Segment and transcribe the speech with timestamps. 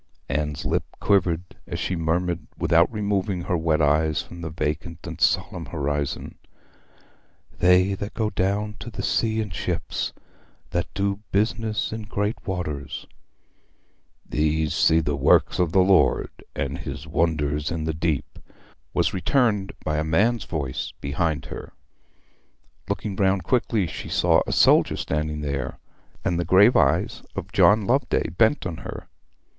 [0.27, 5.21] Anne's lip quivered as she murmured, without removing her wet eyes from the vacant and
[5.21, 6.39] solemn horizon,
[7.59, 10.11] '"They that go down to the sea in ships,
[10.71, 13.05] that do business in great waters"'
[14.27, 18.39] '"These see the works of the Lord, and His wonders in the deep,"'
[18.95, 21.73] was returned by a man's voice from behind her.
[22.89, 25.77] Looking round quickly, she saw a soldier standing there;
[26.25, 29.07] and the grave eyes of John Loveday bent on her.